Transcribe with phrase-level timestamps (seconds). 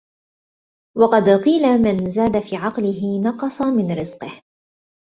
[0.97, 4.41] وَقَدْ قِيلَ مَنْ زَادَ فِي عَقْلِهِ نَقَصَ مِنْ رِزْقِهِ